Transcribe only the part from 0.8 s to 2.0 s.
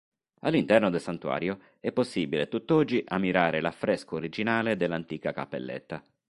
del santuario è